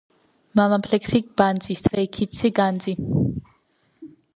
მამაფლექსი 0.59 1.21
ბანძი 1.43 1.77
სთრეი 1.83 2.13
ქიდსი 2.19 2.55
განძი 2.65 3.01